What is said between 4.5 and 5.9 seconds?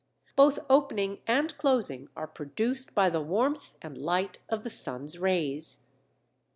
the sun's rays.